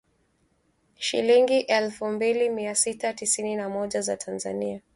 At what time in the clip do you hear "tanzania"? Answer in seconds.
4.17-4.81